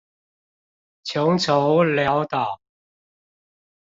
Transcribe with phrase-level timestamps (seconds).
[1.03, 2.59] 窮愁潦倒